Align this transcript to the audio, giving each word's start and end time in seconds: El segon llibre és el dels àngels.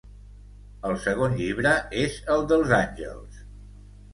El 0.91 0.95
segon 1.03 1.35
llibre 1.41 1.73
és 2.05 2.17
el 2.37 2.49
dels 2.53 2.75
àngels. 2.79 3.45